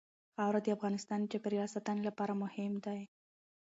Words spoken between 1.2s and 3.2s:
د چاپیریال ساتنې لپاره مهم دي.